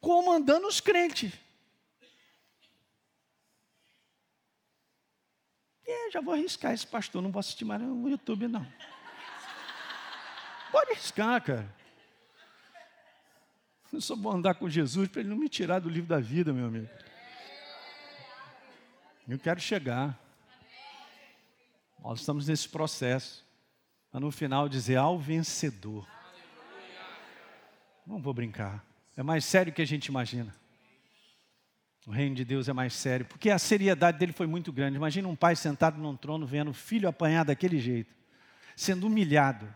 [0.00, 1.32] comandando os crentes.
[5.86, 8.66] E já vou arriscar esse pastor, não vou assistir mais no YouTube, não.
[10.70, 11.74] Pode arriscar, cara.
[13.92, 16.52] Eu só vou andar com Jesus para ele não me tirar do livro da vida,
[16.52, 16.88] meu amigo.
[19.28, 20.18] Eu quero chegar.
[22.00, 23.43] Nós estamos nesse processo.
[24.14, 26.06] Para no final dizer ao vencedor.
[28.06, 28.86] Não vou brincar.
[29.16, 30.54] É mais sério que a gente imagina.
[32.06, 34.96] O reino de Deus é mais sério, porque a seriedade dele foi muito grande.
[34.96, 38.14] Imagina um pai sentado num trono vendo o filho apanhar daquele jeito,
[38.76, 39.66] sendo humilhado,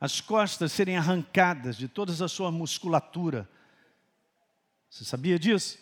[0.00, 3.50] as costas serem arrancadas de toda a sua musculatura.
[4.88, 5.80] Você sabia disso?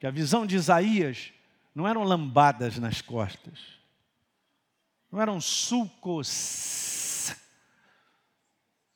[0.00, 1.34] Que a visão de Isaías
[1.74, 3.75] não eram lambadas nas costas,
[5.16, 7.34] não eram sulcos,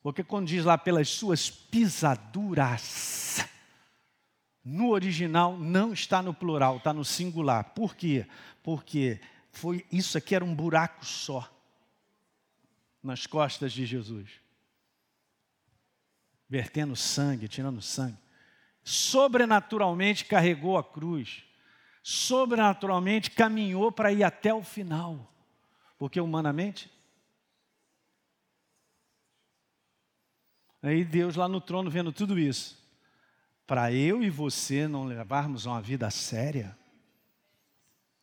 [0.03, 3.39] porque quando diz lá pelas suas pisaduras,
[4.63, 7.73] no original não está no plural, está no singular.
[7.73, 8.27] Por quê?
[8.63, 9.19] Porque
[9.51, 11.51] foi isso aqui era um buraco só
[13.03, 14.29] nas costas de Jesus.
[16.47, 18.19] Vertendo sangue, tirando sangue.
[18.85, 21.45] Sobrenaturalmente carregou a cruz
[22.03, 25.31] sobrenaturalmente caminhou para ir até o final.
[26.01, 26.91] Porque humanamente.
[30.81, 32.83] Aí Deus lá no trono vendo tudo isso.
[33.67, 36.75] Para eu e você não levarmos uma vida séria,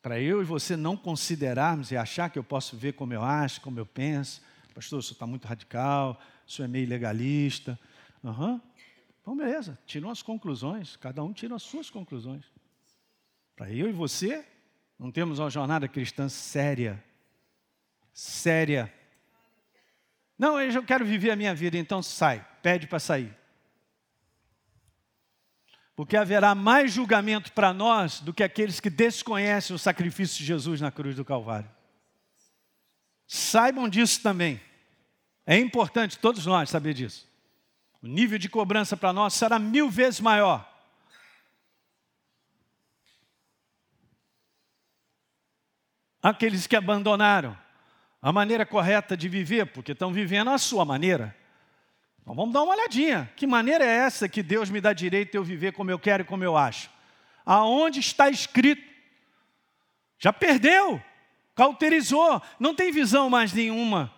[0.02, 3.62] para eu e você não considerarmos e achar que eu posso ver como eu acho,
[3.62, 4.42] como eu penso,
[4.74, 7.80] pastor, isso está muito radical, isso é meio legalista.
[8.24, 8.60] Uhum.
[9.22, 12.46] Então, beleza, tiram as conclusões, cada um tira as suas conclusões.
[13.56, 14.44] Para eu e você,
[14.98, 17.06] não temos uma jornada cristã séria.
[18.18, 18.92] Séria.
[20.40, 23.32] Não, eu quero viver a minha vida, então sai, pede para sair.
[25.96, 30.82] Porque haverá mais julgamento para nós do que aqueles que desconhecem o sacrifício de Jesus
[30.82, 31.70] na cruz do Calvário.
[33.28, 34.60] Saibam disso também.
[35.46, 37.30] É importante todos nós saber disso.
[38.02, 40.68] O nível de cobrança para nós será mil vezes maior
[46.20, 47.56] aqueles que abandonaram,
[48.28, 51.34] a maneira correta de viver, porque estão vivendo a sua maneira.
[52.22, 53.32] Então vamos dar uma olhadinha.
[53.38, 56.24] Que maneira é essa que Deus me dá direito de eu viver como eu quero
[56.24, 56.90] e como eu acho?
[57.46, 58.84] Aonde está escrito?
[60.20, 61.02] Já perdeu,
[61.56, 64.14] cauterizou, não tem visão mais nenhuma.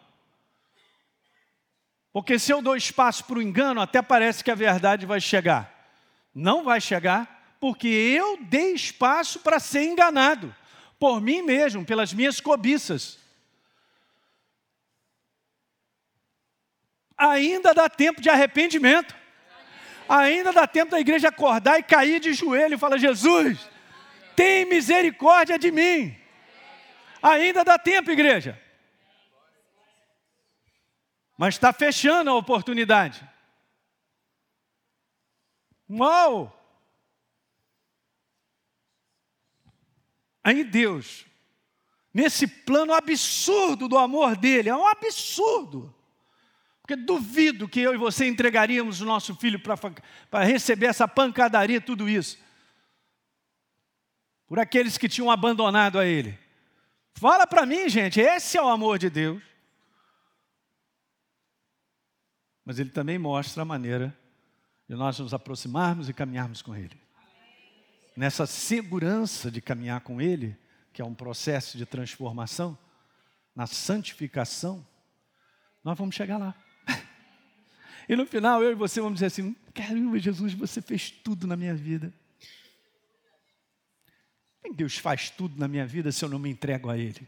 [2.12, 5.72] Porque se eu dou espaço para o engano, até parece que a verdade vai chegar.
[6.34, 10.56] Não vai chegar, porque eu dei espaço para ser enganado
[10.98, 13.29] por mim mesmo, pelas minhas cobiças.
[17.20, 19.14] Ainda dá tempo de arrependimento.
[20.08, 23.60] Ainda dá tempo da igreja acordar e cair de joelho e falar: Jesus,
[24.38, 26.18] tem misericórdia de mim.
[27.22, 28.58] Ainda dá tempo, igreja.
[31.38, 33.28] Mas está fechando a oportunidade.
[35.90, 36.56] Uau!
[40.42, 41.26] Aí Deus,
[42.14, 45.94] nesse plano absurdo do amor dele, é um absurdo.
[46.90, 52.10] Porque duvido que eu e você entregaríamos o nosso filho para receber essa pancadaria, tudo
[52.10, 52.40] isso.
[54.48, 56.36] Por aqueles que tinham abandonado a ele.
[57.14, 59.44] Fala para mim, gente, esse é o amor de Deus.
[62.66, 64.16] mas ele também mostra a maneira
[64.88, 67.00] de nós nos aproximarmos e caminharmos com ele.
[68.16, 70.56] Nessa segurança de caminhar com ele,
[70.94, 72.78] que é um processo de transformação,
[73.56, 74.86] na santificação,
[75.84, 76.56] nós vamos chegar lá.
[78.10, 81.56] E no final eu e você vamos dizer assim: caramba, Jesus, você fez tudo na
[81.56, 82.12] minha vida.
[84.74, 87.28] Deus faz tudo na minha vida se eu não me entrego a Ele?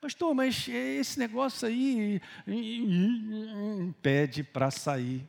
[0.00, 2.20] Pastor, mas esse negócio aí
[4.00, 5.28] pede para sair.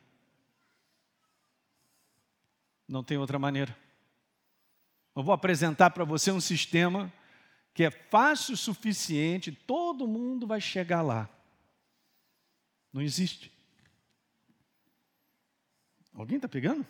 [2.87, 3.75] Não tem outra maneira.
[5.15, 7.11] Eu vou apresentar para você um sistema
[7.73, 11.29] que é fácil o suficiente, todo mundo vai chegar lá.
[12.91, 13.51] Não existe.
[16.13, 16.85] Alguém está pegando?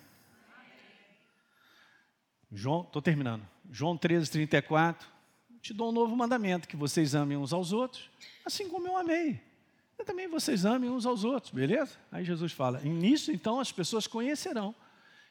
[2.50, 3.46] João, estou terminando.
[3.70, 5.20] João 13, 34
[5.60, 8.10] te dou um novo mandamento: que vocês amem uns aos outros,
[8.44, 9.40] assim como eu amei.
[9.98, 11.96] E também vocês amem uns aos outros, beleza?
[12.10, 14.74] Aí Jesus fala: nisso então as pessoas conhecerão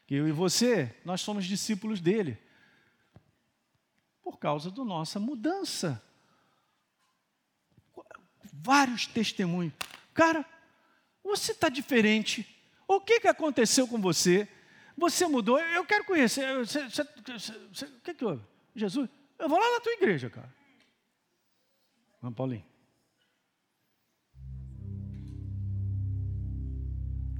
[0.06, 2.38] que eu e você, nós somos discípulos dele,
[4.22, 6.02] por causa da nossa mudança.
[8.52, 9.72] Vários testemunhos.
[10.12, 10.44] Cara,
[11.36, 12.46] você está diferente.
[12.86, 14.48] O que, que aconteceu com você?
[14.96, 15.58] Você mudou.
[15.58, 16.56] Eu quero conhecer.
[16.58, 17.04] Você, você,
[17.72, 18.42] você, o que, que houve?
[18.74, 19.08] Jesus,
[19.38, 20.52] eu vou lá na tua igreja, cara.
[22.20, 22.64] Vamos, Paulinho.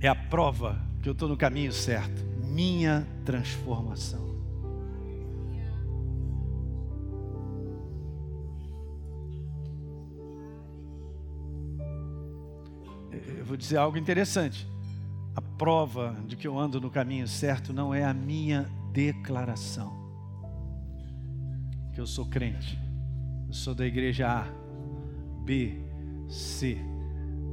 [0.01, 2.23] É a prova que eu estou no caminho certo.
[2.43, 4.30] Minha transformação.
[13.39, 14.67] Eu vou dizer algo interessante.
[15.35, 20.01] A prova de que eu ando no caminho certo não é a minha declaração
[21.93, 22.79] que eu sou crente.
[23.47, 24.47] Eu sou da igreja A,
[25.45, 25.81] B,
[26.29, 26.79] C.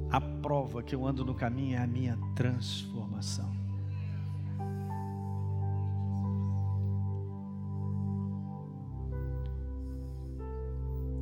[0.09, 3.55] A prova que eu ando no caminho é a minha transformação.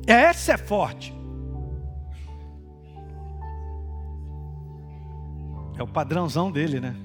[0.06, 1.12] Essa é forte.
[5.76, 6.96] É o padrãozão dele, né?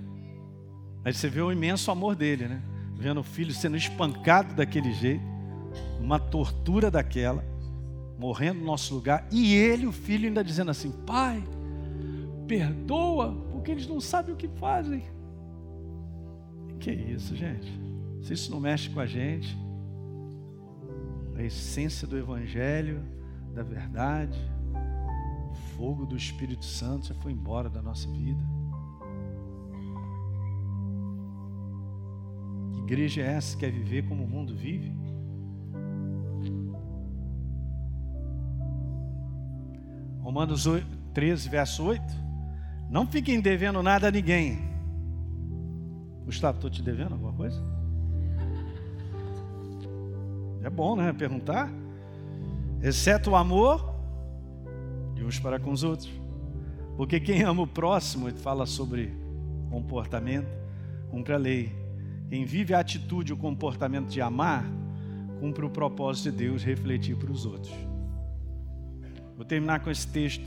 [1.04, 2.62] Aí você vê o imenso amor dele, né?
[2.96, 5.32] Vendo o filho sendo espancado daquele jeito
[6.02, 7.44] uma tortura daquela,
[8.18, 11.44] morrendo no nosso lugar, e ele, o filho, ainda dizendo assim: Pai,
[12.48, 15.04] perdoa, porque eles não sabem o que fazem.
[16.80, 17.72] Que isso, gente?
[18.24, 19.56] Se isso não mexe com a gente,
[21.36, 23.04] a essência do Evangelho,
[23.54, 24.40] da verdade,
[25.52, 28.42] o fogo do Espírito Santo já foi embora da nossa vida.
[32.84, 34.94] Igreja é essa que quer viver como o mundo vive?
[40.22, 40.66] Romanos
[41.14, 42.04] 13, verso 8.
[42.90, 44.60] Não fiquem devendo nada a ninguém.
[46.26, 47.62] Gustavo, estou te devendo alguma coisa?
[50.64, 51.12] É bom, né?
[51.12, 51.72] Perguntar.
[52.82, 53.94] Exceto o amor
[55.16, 56.10] de uns para com os outros.
[56.96, 59.14] Porque quem ama o próximo, fala sobre
[59.70, 60.48] comportamento,
[61.10, 61.81] cumpre a lei.
[62.32, 64.64] Quem vive a atitude, o comportamento de amar,
[65.42, 67.74] cumpre o propósito de Deus refletir para os outros.
[69.36, 70.46] Vou terminar com esse texto.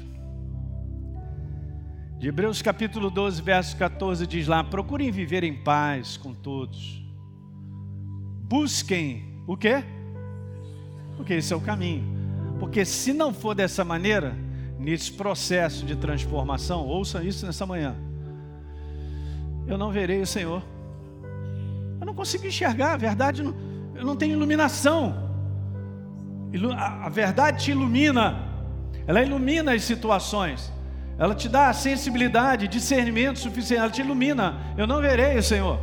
[2.18, 7.04] De Hebreus capítulo 12, verso 14 diz lá: Procurem viver em paz com todos.
[8.48, 9.84] Busquem o quê?
[11.18, 12.02] Porque esse é o caminho.
[12.58, 14.34] Porque se não for dessa maneira,
[14.78, 17.94] nesse processo de transformação, ouça isso nessa manhã,
[19.66, 20.72] eu não verei o Senhor.
[22.04, 23.54] Eu não consigo enxergar, a verdade, não,
[23.94, 25.14] eu não tenho iluminação.
[26.76, 28.46] A verdade te ilumina,
[29.06, 30.70] ela ilumina as situações,
[31.16, 34.74] ela te dá sensibilidade, discernimento suficiente, ela te ilumina.
[34.76, 35.80] Eu não verei o Senhor.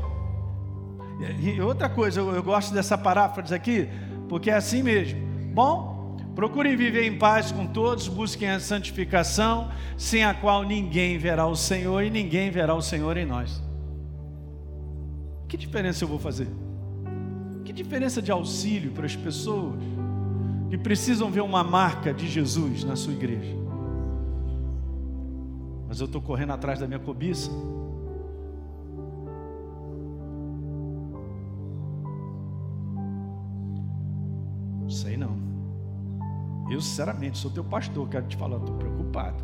[1.40, 3.90] E outra coisa, eu, eu gosto dessa paráfrase aqui,
[4.30, 5.20] porque é assim mesmo.
[5.56, 11.48] Bom, procurem viver em paz com todos, busquem a santificação, sem a qual ninguém verá
[11.48, 13.71] o Senhor e ninguém verá o Senhor em nós.
[15.52, 16.48] Que diferença eu vou fazer?
[17.66, 19.76] Que diferença de auxílio para as pessoas
[20.70, 23.54] que precisam ver uma marca de Jesus na sua igreja?
[25.90, 27.52] Mas eu estou correndo atrás da minha cobiça.
[34.88, 35.36] Sei não.
[36.70, 39.44] Eu, sinceramente, sou teu pastor, quero te falar, estou preocupado.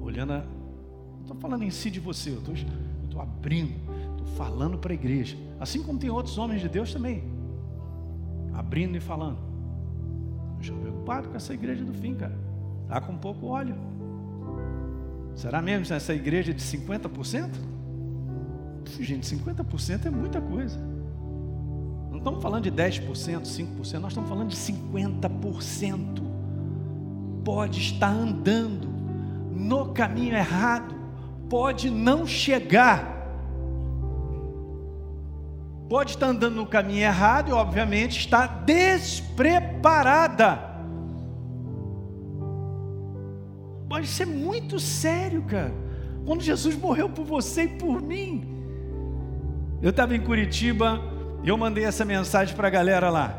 [0.00, 0.38] Olhando, a...
[0.38, 2.42] não estou falando em si de você, eu
[3.04, 3.91] estou abrindo,
[4.22, 5.36] estou falando para a igreja.
[5.60, 7.24] Assim como tem outros homens de Deus também.
[8.52, 9.38] Abrindo e falando.
[10.60, 12.38] Estou preocupado com essa igreja do fim, cara.
[12.84, 13.74] Está com pouco óleo.
[15.34, 17.50] Será mesmo nessa igreja de 50%?
[19.00, 20.78] Gente, 50% é muita coisa.
[22.10, 26.22] Não estamos falando de 10%, 5%, nós estamos falando de 50%.
[27.42, 28.88] Pode estar andando
[29.50, 30.94] no caminho errado,
[31.48, 33.21] pode não chegar.
[35.92, 40.58] Pode estar andando no caminho errado e, obviamente, está despreparada.
[43.90, 45.74] Pode ser muito sério, cara.
[46.24, 48.64] Quando Jesus morreu por você e por mim.
[49.82, 50.98] Eu estava em Curitiba
[51.44, 53.38] e eu mandei essa mensagem para a galera lá.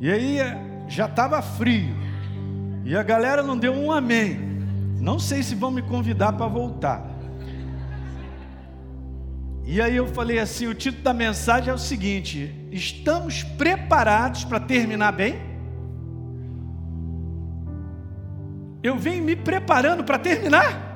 [0.00, 0.38] E aí
[0.88, 1.94] já estava frio.
[2.82, 4.40] E a galera não deu um amém.
[4.98, 7.11] Não sei se vão me convidar para voltar.
[9.64, 14.58] E aí eu falei assim: o título da mensagem é o seguinte: estamos preparados para
[14.58, 15.40] terminar bem?
[18.82, 20.90] Eu venho me preparando para terminar.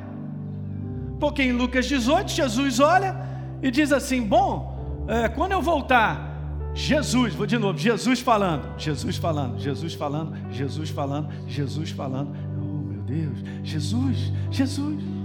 [1.20, 3.16] Porque em Lucas 18, Jesus olha
[3.62, 6.34] e diz assim: Bom, é, quando eu voltar,
[6.74, 12.36] Jesus, vou de novo, Jesus falando, Jesus falando, Jesus falando, Jesus falando, Jesus falando.
[12.60, 15.15] Oh meu Deus, Jesus, Jesus.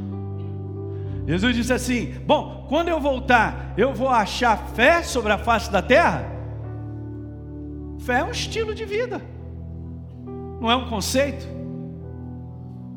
[1.27, 5.81] Jesus disse assim: Bom, quando eu voltar, eu vou achar fé sobre a face da
[5.81, 6.25] terra?
[7.99, 9.21] Fé é um estilo de vida,
[10.59, 11.45] não é um conceito.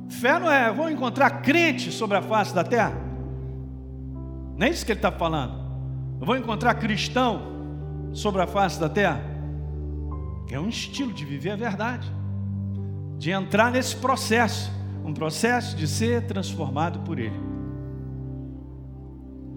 [0.09, 2.95] Fé não é, vou encontrar crente sobre a face da terra.
[4.57, 5.65] Não é isso que ele está falando.
[6.21, 7.55] Eu vou encontrar cristão
[8.13, 9.21] sobre a face da terra?
[10.51, 12.11] É um estilo de viver a verdade,
[13.19, 14.71] de entrar nesse processo,
[15.05, 17.35] um processo de ser transformado por Ele.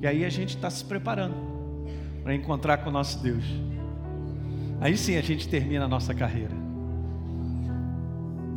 [0.02, 1.36] E aí a gente está se preparando
[2.24, 3.44] para encontrar com o nosso Deus.
[4.80, 6.54] Aí sim a gente termina a nossa carreira.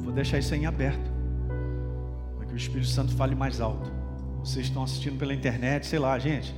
[0.00, 1.10] Vou deixar isso em aberto,
[2.36, 3.90] para que o Espírito Santo fale mais alto.
[4.40, 6.54] Vocês estão assistindo pela internet, sei lá, gente.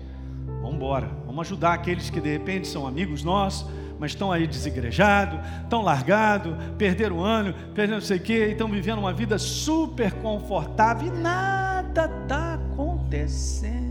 [0.61, 1.09] Vamos embora.
[1.27, 3.69] Vamos ajudar aqueles que de repente são amigos nossos,
[3.99, 8.53] mas estão aí desigrejados, estão largados, perderam o ano, perderam não sei o quê, e
[8.53, 13.82] estão vivendo uma vida super confortável e nada está acontecendo.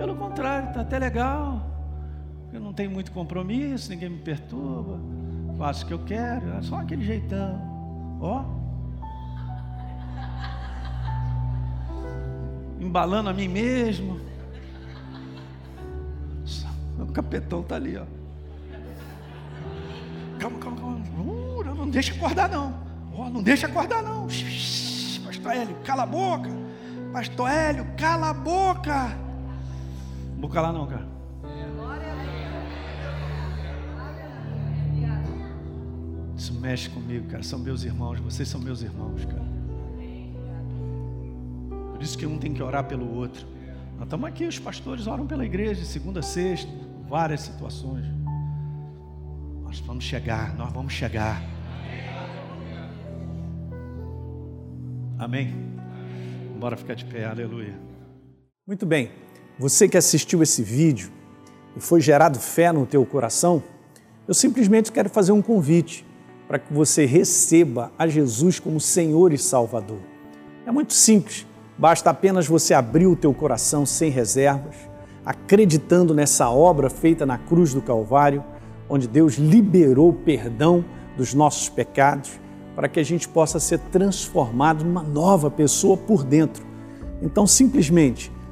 [0.00, 1.60] Pelo contrário, está até legal.
[2.50, 4.98] Eu não tenho muito compromisso, ninguém me perturba,
[5.58, 8.18] faço o que eu quero, é só aquele jeitão.
[8.18, 8.44] Ó.
[12.80, 14.18] Embalando a mim mesmo.
[16.98, 18.06] O capetão está ali, ó.
[20.38, 20.96] Calma, calma, calma.
[21.18, 22.74] Uh, não, não deixa acordar, não.
[23.14, 24.26] Oh, não deixa acordar, não.
[25.26, 26.48] Pastor Hélio, cala a boca.
[27.12, 29.29] Pastor Hélio, cala a boca.
[30.40, 31.06] Vou calar, não, cara.
[36.36, 37.42] Isso mexe comigo, cara.
[37.42, 38.18] São meus irmãos.
[38.20, 39.50] Vocês são meus irmãos, cara.
[41.92, 43.46] Por isso que um tem que orar pelo outro.
[43.96, 48.06] Nós estamos aqui, os pastores oram pela igreja, segunda sexta várias situações.
[49.64, 51.42] Nós vamos chegar, nós vamos chegar.
[55.18, 55.52] Amém?
[56.58, 57.76] Bora ficar de pé, aleluia.
[58.64, 59.10] Muito bem,
[59.60, 61.10] você que assistiu esse vídeo
[61.76, 63.62] e foi gerado fé no teu coração,
[64.26, 66.04] eu simplesmente quero fazer um convite
[66.48, 70.00] para que você receba a Jesus como Senhor e Salvador.
[70.66, 71.46] É muito simples,
[71.76, 74.90] basta apenas você abrir o teu coração sem reservas
[75.24, 78.42] acreditando nessa obra feita na cruz do Calvário,
[78.88, 80.84] onde Deus liberou perdão
[81.16, 82.40] dos nossos pecados,
[82.74, 86.64] para que a gente possa ser transformado numa nova pessoa por dentro.
[87.20, 88.32] Então, simplesmente,